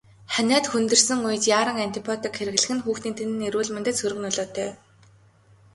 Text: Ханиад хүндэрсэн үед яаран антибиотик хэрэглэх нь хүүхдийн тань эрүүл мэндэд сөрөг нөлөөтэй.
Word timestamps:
Ханиад 0.33 0.65
хүндэрсэн 0.71 1.19
үед 1.27 1.43
яаран 1.57 1.77
антибиотик 1.85 2.33
хэрэглэх 2.35 2.71
нь 2.75 2.83
хүүхдийн 2.83 3.15
тань 3.17 3.45
эрүүл 3.47 3.69
мэндэд 3.75 3.95
сөрөг 3.97 4.19
нөлөөтэй. 4.23 4.69